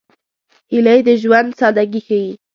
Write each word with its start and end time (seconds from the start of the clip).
هیلۍ 0.71 0.99
د 1.07 1.09
ژوند 1.21 1.49
سادګي 1.59 2.01
ښيي 2.07 2.29